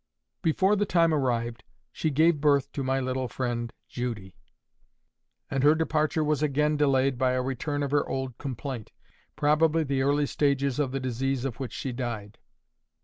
[0.41, 4.33] Before the time arrived, she gave birth to my little friend Judy;
[5.47, 8.91] and her departure was again delayed by a return of her old complaint,
[9.35, 12.39] probably the early stages of the disease of which she died.